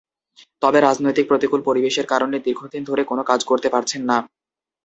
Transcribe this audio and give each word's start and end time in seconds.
তবে 0.61 0.79
রাজনৈতিক 0.81 1.25
প্রতিকূল 1.29 1.61
পরিবেশের 1.67 2.05
কারণে 2.13 2.37
দীর্ঘদিন 2.45 2.81
ধরে 2.89 3.03
কোনো 3.05 3.23
কাজ 3.29 3.39
করতে 3.49 3.67
পারছেন 3.73 4.01
না। 4.09 4.17